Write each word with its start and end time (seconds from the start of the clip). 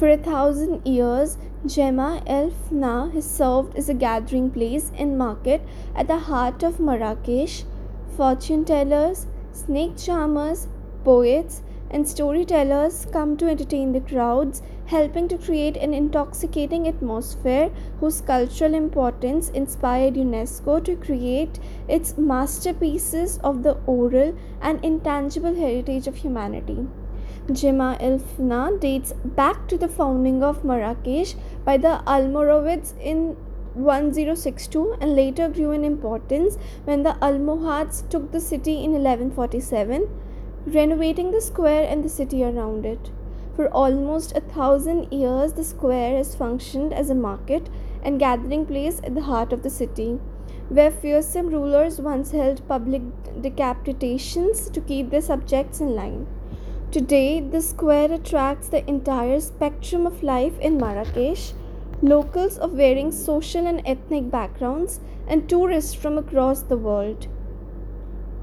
For 0.00 0.08
a 0.08 0.16
thousand 0.16 0.86
years, 0.86 1.36
Jema 1.66 2.22
El 2.26 2.52
Fna 2.52 3.12
has 3.12 3.30
served 3.30 3.76
as 3.76 3.90
a 3.90 3.92
gathering 3.92 4.50
place 4.50 4.90
and 4.96 5.18
market 5.18 5.60
at 5.94 6.08
the 6.08 6.16
heart 6.16 6.62
of 6.62 6.80
Marrakesh. 6.80 7.64
Fortune 8.16 8.64
tellers, 8.64 9.26
snake 9.52 9.98
charmers, 9.98 10.68
poets, 11.04 11.60
and 11.90 12.08
storytellers 12.08 13.08
come 13.12 13.36
to 13.36 13.50
entertain 13.50 13.92
the 13.92 14.00
crowds, 14.00 14.62
helping 14.86 15.28
to 15.28 15.36
create 15.36 15.76
an 15.76 15.92
intoxicating 15.92 16.88
atmosphere 16.88 17.70
whose 17.98 18.22
cultural 18.22 18.72
importance 18.72 19.50
inspired 19.50 20.14
UNESCO 20.14 20.82
to 20.82 20.96
create 20.96 21.60
its 21.88 22.16
masterpieces 22.16 23.36
of 23.44 23.62
the 23.62 23.76
oral 23.84 24.34
and 24.62 24.82
intangible 24.82 25.54
heritage 25.54 26.06
of 26.06 26.16
humanity. 26.16 26.86
Jema 27.50 27.96
el 28.00 28.18
Fna 28.18 28.78
dates 28.80 29.12
back 29.24 29.66
to 29.66 29.76
the 29.76 29.88
founding 29.88 30.42
of 30.42 30.64
Marrakesh 30.64 31.34
by 31.64 31.76
the 31.76 32.00
Almoravids 32.06 32.92
in 33.00 33.36
1062 33.74 34.96
and 35.00 35.16
later 35.16 35.48
grew 35.48 35.72
in 35.72 35.84
importance 35.84 36.58
when 36.84 37.02
the 37.02 37.16
Almohads 37.20 38.04
took 38.08 38.30
the 38.30 38.40
city 38.40 38.74
in 38.84 38.92
1147 38.92 40.08
renovating 40.66 41.30
the 41.30 41.40
square 41.40 41.86
and 41.88 42.04
the 42.04 42.08
city 42.08 42.44
around 42.44 42.86
it. 42.86 43.10
For 43.56 43.68
almost 43.68 44.36
a 44.36 44.40
thousand 44.40 45.12
years, 45.12 45.54
the 45.54 45.64
square 45.64 46.16
has 46.16 46.34
functioned 46.34 46.92
as 46.92 47.10
a 47.10 47.14
market 47.14 47.68
and 48.02 48.20
gathering 48.20 48.64
place 48.64 49.00
at 49.02 49.14
the 49.14 49.22
heart 49.22 49.52
of 49.52 49.62
the 49.62 49.70
city, 49.70 50.18
where 50.68 50.90
fearsome 50.90 51.48
rulers 51.48 52.00
once 52.00 52.30
held 52.30 52.66
public 52.68 53.02
decapitations 53.40 54.70
to 54.72 54.80
keep 54.80 55.10
their 55.10 55.20
subjects 55.20 55.80
in 55.80 55.96
line. 55.96 56.26
Today, 56.90 57.40
the 57.40 57.62
square 57.62 58.12
attracts 58.12 58.68
the 58.68 58.88
entire 58.88 59.40
spectrum 59.40 60.06
of 60.06 60.22
life 60.22 60.58
in 60.58 60.76
Marrakesh 60.76 61.52
locals 62.02 62.56
of 62.58 62.72
varying 62.72 63.12
social 63.12 63.66
and 63.66 63.82
ethnic 63.84 64.30
backgrounds, 64.30 65.00
and 65.28 65.48
tourists 65.48 65.94
from 65.94 66.18
across 66.18 66.62
the 66.62 66.76
world. 66.76 67.28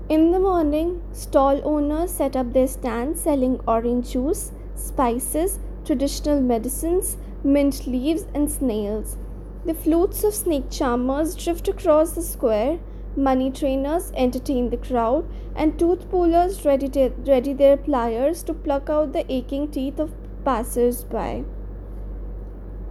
In 0.10 0.32
the 0.32 0.40
morning, 0.40 1.02
stall 1.12 1.60
owners 1.64 2.12
set 2.12 2.36
up 2.36 2.54
their 2.54 2.68
stands 2.68 3.22
selling 3.22 3.60
orange 3.68 4.12
juice, 4.12 4.52
spices, 4.76 5.60
traditional 5.84 6.40
medicines, 6.40 7.18
mint 7.44 7.88
leaves, 7.88 8.26
and 8.34 8.50
snails. 8.50 9.18
The 9.66 9.74
flutes 9.74 10.24
of 10.24 10.34
snake 10.34 10.70
charmers 10.70 11.36
drift 11.36 11.68
across 11.68 12.12
the 12.12 12.22
square, 12.22 12.80
money 13.18 13.52
trainers 13.52 14.12
entertain 14.16 14.70
the 14.70 14.78
crowd, 14.78 15.28
and 15.56 15.78
tooth 15.78 16.10
pullers 16.10 16.64
ready, 16.64 17.12
ready 17.26 17.54
their 17.54 17.76
pliers 17.76 18.44
to 18.44 18.54
pluck 18.54 18.90
out 18.90 19.12
the 19.12 19.30
aching 19.32 19.70
teeth 19.70 20.00
of 20.00 20.14
passers 20.46 21.04
by. 21.04 21.44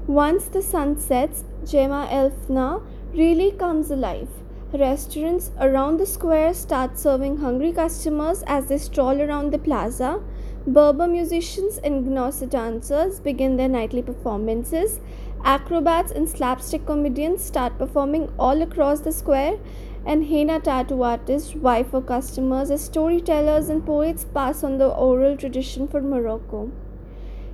Once 0.06 0.47
the 0.47 0.62
sun 0.62 0.98
sets, 0.98 1.44
Jema 1.64 2.06
El 2.10 2.30
Fna 2.30 2.82
really 3.12 3.50
comes 3.52 3.91
alive. 3.91 4.28
Restaurants 4.72 5.52
around 5.60 5.98
the 5.98 6.06
square 6.06 6.52
start 6.52 6.98
serving 6.98 7.38
hungry 7.38 7.72
customers 7.72 8.42
as 8.47 8.66
they 8.66 8.78
stroll 8.78 9.22
around 9.22 9.52
the 9.52 9.58
plaza. 9.58 10.20
Berber 10.66 11.06
musicians 11.06 11.78
and 11.78 12.04
Gnawa 12.04 12.50
dancers 12.50 13.20
begin 13.20 13.56
their 13.56 13.69
nightly 13.69 14.02
performances. 14.02 15.00
Acrobats 15.44 16.10
and 16.10 16.28
slapstick 16.28 16.84
comedians 16.86 17.44
start 17.44 17.78
performing 17.78 18.28
all 18.38 18.62
across 18.62 19.00
the 19.00 19.12
square. 19.12 19.58
And 20.06 20.26
henna 20.26 20.60
tattoo 20.60 21.02
artists 21.02 21.50
vie 21.50 21.82
for 21.82 22.00
customers 22.00 22.70
as 22.70 22.84
storytellers 22.84 23.68
and 23.68 23.84
poets 23.84 24.24
pass 24.24 24.62
on 24.62 24.78
the 24.78 24.88
oral 24.88 25.36
tradition 25.36 25.88
for 25.88 26.00
Morocco. 26.00 26.70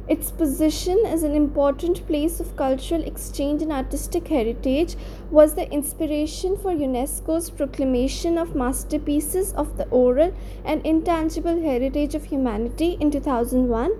Its 0.06 0.30
position 0.30 0.98
as 1.06 1.22
an 1.22 1.34
important 1.34 2.06
place 2.06 2.40
of 2.40 2.54
cultural 2.56 3.02
exchange 3.04 3.62
and 3.62 3.72
artistic 3.72 4.28
heritage 4.28 4.96
was 5.30 5.54
the 5.54 5.70
inspiration 5.72 6.56
for 6.56 6.72
UNESCO's 6.72 7.50
proclamation 7.50 8.36
of 8.36 8.54
masterpieces 8.54 9.52
of 9.54 9.76
the 9.78 9.88
oral 9.88 10.34
and 10.64 10.84
intangible 10.84 11.62
heritage 11.62 12.14
of 12.14 12.24
humanity 12.24 12.98
in 13.00 13.10
2001 13.10 13.92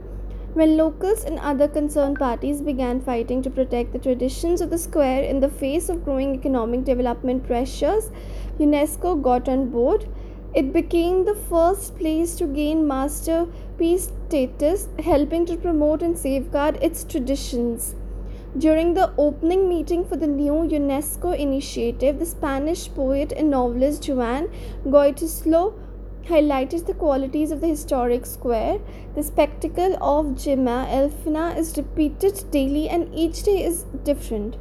when 0.55 0.77
locals 0.77 1.25
and 1.25 1.39
other 1.39 1.69
concerned 1.69 2.19
parties 2.19 2.61
began 2.61 3.01
fighting 3.01 3.43
to 3.43 3.51
protect 3.51 3.93
the 3.93 3.99
traditions 3.99 4.61
of 4.61 4.71
the 4.71 4.79
square 4.79 5.23
in 5.23 5.41
the 5.41 5.49
face 5.49 5.89
of 5.89 6.05
growing 6.05 6.35
economic 6.35 6.85
development 6.85 7.47
pressures, 7.47 8.11
UNESCO 8.59 9.21
got 9.21 9.49
on 9.49 9.71
board 9.71 10.07
it 10.55 10.71
became 10.71 11.25
the 11.25 11.35
first 11.35 11.97
place 11.97 12.35
to 12.35 12.47
gain 12.47 12.87
masterpiece 12.87 14.13
status, 14.29 14.87
helping 14.99 15.47
to 15.47 15.57
promote 15.57 16.03
and 16.03 16.19
safeguard 16.19 16.77
its 16.83 17.05
traditions. 17.05 17.95
During 18.59 18.93
the 18.93 19.15
opening 19.17 19.67
meeting 19.67 20.05
for 20.05 20.17
the 20.17 20.27
new 20.27 20.53
UNESCO 20.53 21.35
initiative, 21.35 22.19
the 22.19 22.27
Spanish 22.27 22.93
poet 22.95 23.33
and 23.35 23.49
novelist 23.49 24.07
Juan 24.07 24.51
Goytisolo 24.85 25.73
highlighted 26.27 26.87
the 26.87 26.95
qualities 26.95 27.51
of 27.51 27.61
the 27.61 27.67
historic 27.67 28.27
square. 28.27 28.79
The 29.15 29.23
spectacle 29.23 29.95
of 30.01 30.27
Jema 30.37 30.87
El 30.89 31.11
Fna 31.11 31.57
is 31.57 31.77
repeated 31.77 32.45
daily 32.51 32.89
and 32.89 33.13
each 33.15 33.43
day 33.43 33.65
is 33.65 33.83
different. 34.05 34.57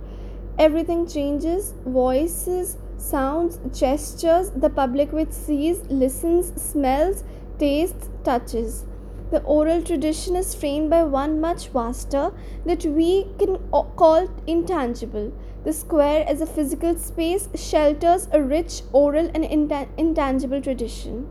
Everything 0.57 1.07
changes, 1.07 1.73
voices, 1.85 2.77
sounds, 2.97 3.59
gestures, 3.77 4.49
the 4.51 4.69
public 4.69 5.11
which 5.11 5.31
sees, 5.31 5.81
listens, 5.89 6.51
smells, 6.61 7.23
tastes, 7.57 8.09
touches. 8.23 8.85
The 9.31 9.41
oral 9.43 9.81
tradition 9.81 10.35
is 10.35 10.53
framed 10.53 10.89
by 10.89 11.03
one 11.03 11.39
much 11.39 11.69
vaster 11.69 12.33
that 12.65 12.83
we 12.83 13.27
can 13.39 13.57
call 13.95 14.29
intangible. 14.45 15.31
The 15.63 15.73
square, 15.73 16.25
as 16.27 16.41
a 16.41 16.45
physical 16.45 16.97
space, 16.97 17.47
shelters 17.55 18.27
a 18.31 18.41
rich 18.41 18.81
oral 18.91 19.29
and 19.33 19.45
intangible 19.45 20.61
tradition. 20.61 21.29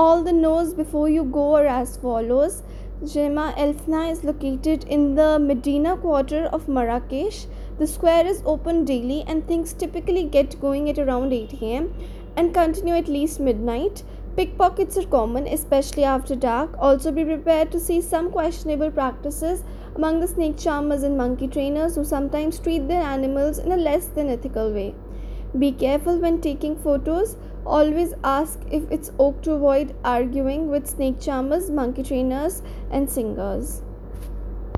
All 0.00 0.22
the 0.22 0.32
no's 0.32 0.74
before 0.74 1.08
you 1.08 1.24
go 1.24 1.56
are 1.56 1.66
as 1.66 1.96
follows. 1.96 2.62
Jema 3.02 3.46
El 3.56 3.72
Fna 3.74 4.12
is 4.12 4.22
located 4.22 4.84
in 4.84 5.16
the 5.16 5.40
Medina 5.40 5.96
quarter 5.96 6.42
of 6.58 6.68
Marrakesh. 6.68 7.46
The 7.80 7.86
square 7.88 8.24
is 8.24 8.40
open 8.44 8.84
daily 8.84 9.24
and 9.26 9.44
things 9.48 9.72
typically 9.72 10.22
get 10.22 10.60
going 10.60 10.88
at 10.88 11.00
around 11.00 11.32
8 11.32 11.60
am 11.62 11.92
and 12.36 12.54
continue 12.54 12.94
at 12.94 13.08
least 13.08 13.40
midnight. 13.40 14.04
Pickpockets 14.36 14.96
are 14.96 15.06
common, 15.16 15.48
especially 15.48 16.04
after 16.04 16.36
dark. 16.36 16.76
Also, 16.78 17.10
be 17.10 17.24
prepared 17.24 17.72
to 17.72 17.80
see 17.80 18.00
some 18.00 18.30
questionable 18.30 18.92
practices 18.92 19.64
among 19.96 20.20
the 20.20 20.28
snake 20.28 20.56
charmers 20.56 21.02
and 21.02 21.18
monkey 21.18 21.48
trainers 21.48 21.96
who 21.96 22.04
sometimes 22.04 22.60
treat 22.60 22.86
their 22.86 23.02
animals 23.02 23.58
in 23.58 23.72
a 23.72 23.76
less 23.76 24.06
than 24.06 24.28
ethical 24.28 24.72
way. 24.72 24.94
Be 25.58 25.72
careful 25.72 26.18
when 26.20 26.40
taking 26.40 26.76
photos. 26.76 27.36
Always 27.66 28.14
ask 28.24 28.60
if 28.70 28.90
it's 28.90 29.10
okay 29.18 29.42
to 29.42 29.52
avoid 29.52 29.94
arguing 30.04 30.68
with 30.68 30.86
snake 30.86 31.20
charmers, 31.20 31.70
monkey 31.70 32.02
trainers, 32.02 32.62
and 32.90 33.08
singers. 33.10 33.82